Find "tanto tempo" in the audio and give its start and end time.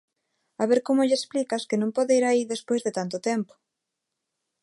2.97-3.53